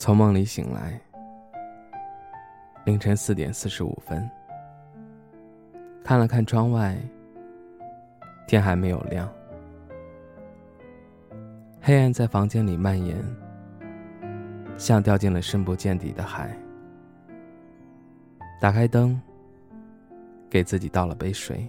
[0.00, 0.98] 从梦里醒来，
[2.86, 4.26] 凌晨四点四十五分，
[6.02, 6.96] 看了看窗外，
[8.46, 9.30] 天还没有亮，
[11.82, 13.14] 黑暗在房间里蔓延，
[14.78, 16.56] 像掉进了深不见底的海。
[18.58, 19.20] 打开灯，
[20.48, 21.68] 给自己倒了杯水，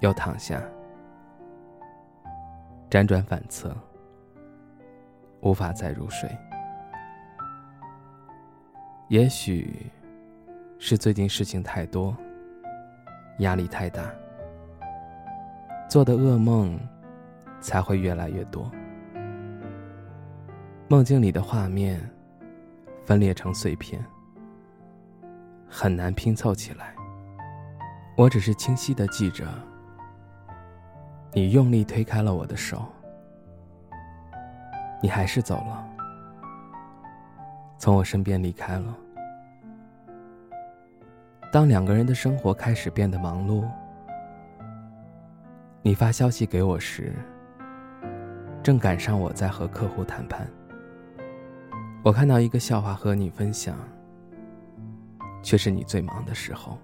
[0.00, 0.60] 又躺下，
[2.90, 3.72] 辗转反侧，
[5.42, 6.28] 无法再入睡。
[9.08, 9.90] 也许
[10.78, 12.14] 是最近事情太多，
[13.38, 14.02] 压力太大，
[15.88, 16.78] 做的噩梦
[17.58, 18.70] 才会越来越多。
[20.88, 21.98] 梦境里的画面
[23.06, 24.04] 分裂成碎片，
[25.66, 26.94] 很难拼凑起来。
[28.14, 29.46] 我只是清晰的记着，
[31.32, 32.84] 你用力推开了我的手，
[35.02, 35.97] 你还是走了。
[37.78, 38.96] 从我身边离开了。
[41.52, 43.64] 当两个人的生活开始变得忙碌，
[45.80, 47.14] 你发消息给我时，
[48.62, 50.46] 正赶上我在和客户谈判。
[52.02, 53.76] 我看到一个笑话和你分享，
[55.42, 56.76] 却是你最忙的时候。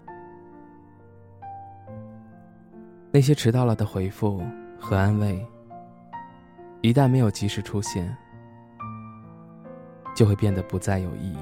[3.11, 4.43] 那些迟到了的回复
[4.79, 5.45] 和安慰，
[6.81, 8.17] 一旦没有及时出现。
[10.15, 11.39] 就会变得不再有意义。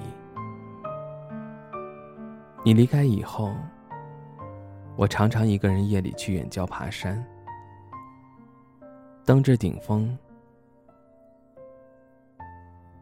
[2.64, 3.52] 你离开以后，
[4.96, 7.24] 我常常一个人夜里去远郊爬山，
[9.24, 10.16] 登至顶峰，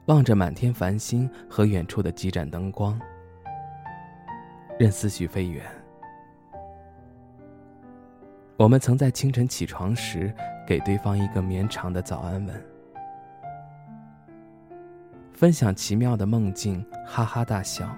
[0.06, 2.99] 望着满天繁星和远处的几盏灯光，
[4.78, 5.65] 任思绪飞远。
[8.56, 10.34] 我们曾在清晨起床时，
[10.66, 12.70] 给对方一个绵长的早安吻。
[15.41, 17.89] 分享奇妙的梦境，哈哈大笑，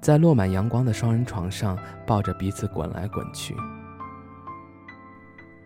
[0.00, 3.54] 在落满阳光的双人床上抱着彼此滚来滚去，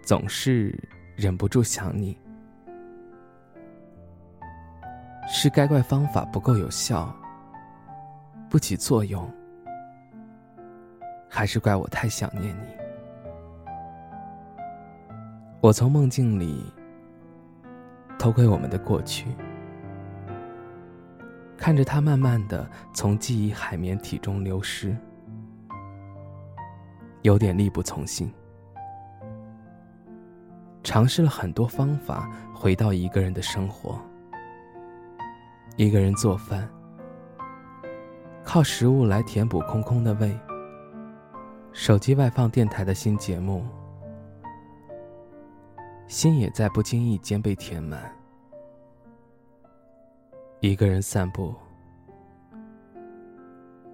[0.03, 0.78] 总是
[1.16, 2.15] 忍不住想你。
[5.26, 7.16] 是该怪方法不够有效，
[8.50, 9.26] 不起作用，
[11.31, 12.76] 还是怪我太想念你？
[15.62, 16.62] 我从梦境里。
[18.19, 19.26] 偷窥我们的过去，
[21.56, 24.97] 看着它慢慢的从记忆海绵体中流失，
[27.22, 28.32] 有点力不从心。
[30.82, 34.00] 尝试了很多方法，回到一个人的生活，
[35.76, 36.69] 一个人做饭，
[38.42, 40.34] 靠食物来填补空空的胃。
[41.72, 43.66] 手机外放电台的新节目。
[46.14, 48.00] 心也在不经意间被填满。
[50.60, 51.52] 一个人散步，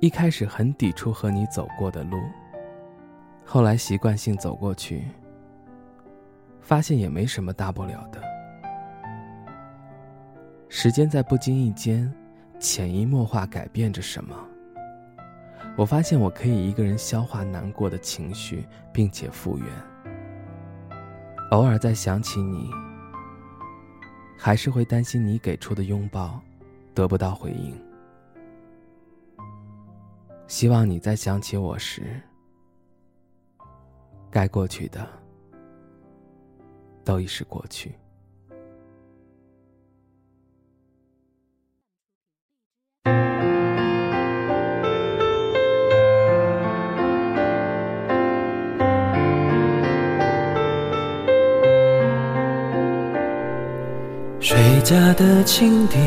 [0.01, 2.19] 一开始很抵触和你走过的路，
[3.43, 5.03] 后来习惯性走过去，
[6.61, 8.21] 发现也没什么大不了的。
[10.69, 12.13] 时间在不经意间，
[12.59, 14.37] 潜移默化改变着什么。
[15.75, 19.67] 我发现我可以一个人消化难过的情绪，并且复原。
[21.51, 22.71] 偶尔再想起你，
[24.39, 26.41] 还是会担心你给出的拥抱
[26.95, 27.77] 得不到回应。
[30.47, 32.21] 希望你在想起我时，
[34.31, 35.05] 该过去的
[37.05, 37.93] 都已是过去。
[54.91, 55.99] 家的青笛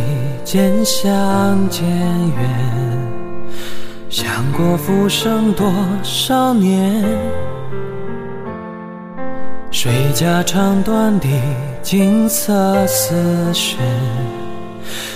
[0.43, 1.01] 渐响
[1.69, 2.49] 渐远，
[4.09, 5.71] 想过浮生多
[6.03, 7.01] 少年。
[9.71, 11.29] 谁家长短的
[11.81, 13.77] 景色似雪，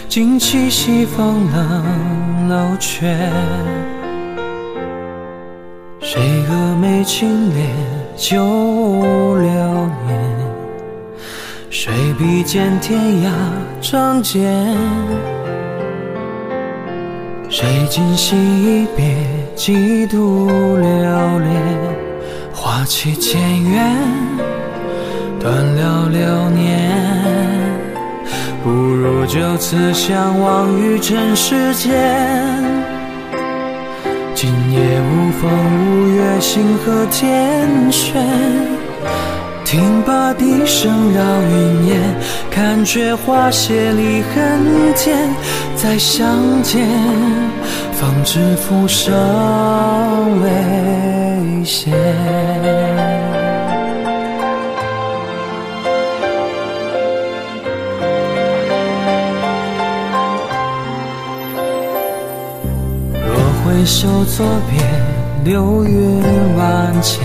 [0.08, 3.18] 惊起西风冷楼阙。
[6.00, 7.68] 谁蛾眉轻敛
[8.16, 8.38] 旧
[9.36, 9.52] 流
[10.08, 10.27] 年？
[11.80, 13.30] 谁比肩天涯
[13.80, 14.76] 仗剑？
[17.50, 19.16] 谁今夕一别，
[19.56, 21.52] 几度流连？
[22.52, 23.96] 花期渐远，
[25.40, 26.92] 断了流年。
[28.64, 31.94] 不如就此相忘于尘世间。
[34.34, 35.52] 今夜无风
[35.92, 38.77] 无月，星河天悬。
[39.70, 42.00] 听罢笛声绕云烟，
[42.50, 45.30] 看却花谢离恨天。
[45.76, 46.88] 再相见，
[47.92, 49.14] 方知浮生
[50.42, 51.92] 未歇。
[63.22, 63.36] 若
[63.66, 64.80] 回首作别，
[65.44, 66.22] 流云
[66.56, 67.22] 万千，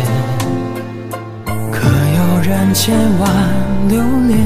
[2.53, 3.31] 然千万
[3.89, 3.97] 留
[4.29, 4.39] 恋？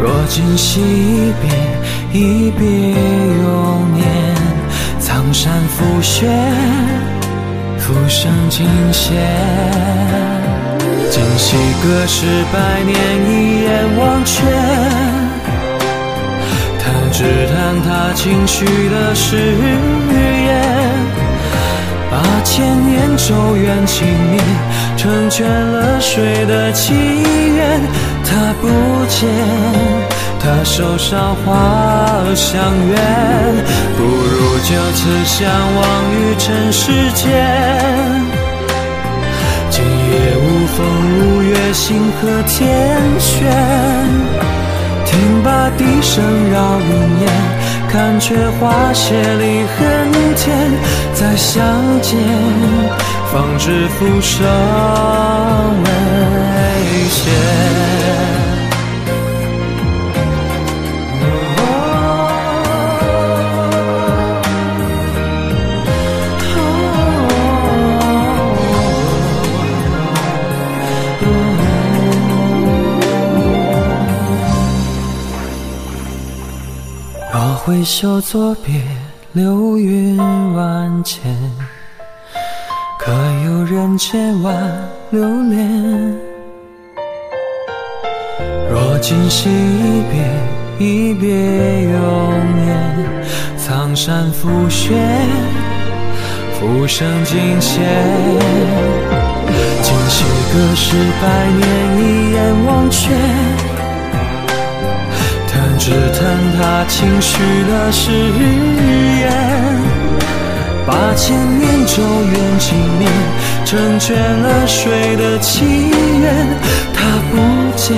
[0.00, 1.44] 若今夕一别，
[2.18, 4.02] 一别永年，
[4.98, 6.26] 苍山覆雪，
[7.78, 9.12] 浮生尽现。
[11.10, 12.96] 今夕隔世百年，
[13.28, 13.68] 一眼
[13.98, 14.42] 忘却。
[17.16, 20.23] 只叹他轻许的誓言，
[22.14, 24.40] 把千年咒怨轻灭，
[24.96, 26.94] 成全了谁的祈
[27.56, 27.80] 愿？
[28.24, 28.68] 他不
[29.08, 29.28] 见，
[30.38, 32.54] 他手上花香
[32.88, 32.94] 远，
[33.96, 35.82] 不如就此相忘
[36.14, 37.24] 于尘世间。
[39.70, 40.86] 今夜无风
[41.18, 43.50] 无月，星河天悬。
[45.04, 46.22] 听罢笛声
[46.52, 46.90] 绕云
[47.22, 47.24] 烟，
[47.94, 50.72] 看却花谢离恨天。
[51.14, 51.64] 再相
[52.02, 52.18] 见，
[53.32, 54.44] 方知浮生
[55.84, 58.03] 未歇。
[77.66, 78.74] 回首作别，
[79.32, 80.18] 流云
[80.52, 81.34] 万千，
[82.98, 83.10] 可
[83.46, 84.54] 有人千万
[85.08, 86.14] 留恋？
[88.70, 91.30] 若今夕一别，一别
[91.84, 93.24] 永年，
[93.56, 94.94] 苍山覆雪，
[96.60, 97.82] 浮生尽现。
[99.80, 100.22] 今夕
[100.52, 103.63] 隔世百年，一眼忘却。
[105.84, 106.24] 只叹
[106.56, 108.10] 他轻许了誓
[109.20, 109.30] 言，
[110.86, 113.06] 把千年咒怨轻灭，
[113.66, 115.90] 成全了谁的祈
[116.22, 116.48] 愿？
[116.94, 117.36] 他不
[117.76, 117.94] 见，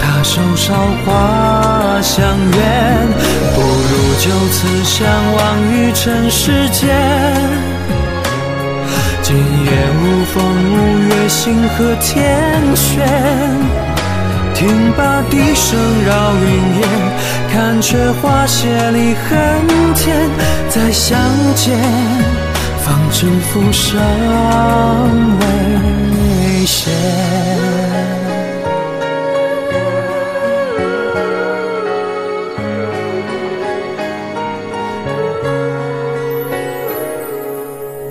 [0.00, 0.72] 他手梢
[1.04, 3.06] 花香远，
[3.54, 5.42] 不如就此相忘
[5.74, 6.88] 于尘世间。
[9.20, 9.70] 今夜
[10.00, 10.42] 无风
[10.72, 13.81] 无月，星河天悬。
[14.54, 16.46] 听罢笛声绕云
[16.80, 16.88] 烟，
[17.52, 19.30] 看却花谢离恨
[19.94, 20.30] 天。
[20.68, 21.18] 再相
[21.54, 21.78] 见，
[22.84, 24.00] 方知浮生
[25.38, 26.90] 未歇。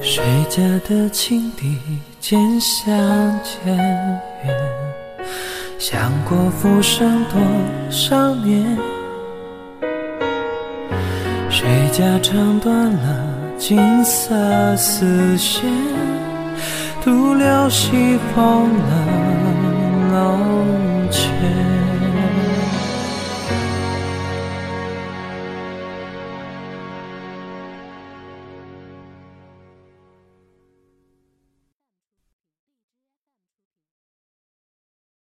[0.04, 1.78] 谁家的青笛
[2.20, 2.86] 渐相
[3.44, 3.76] 渐
[4.46, 4.91] 远？
[5.82, 7.42] 想过浮生多
[7.90, 8.78] 少年，
[11.50, 13.26] 谁家唱断了
[13.58, 15.64] 金色丝弦，
[17.04, 20.38] 独留西风冷楼
[21.10, 21.91] 前。